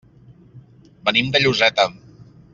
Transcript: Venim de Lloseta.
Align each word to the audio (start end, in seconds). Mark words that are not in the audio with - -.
Venim 1.11 1.31
de 1.37 1.43
Lloseta. 1.45 1.89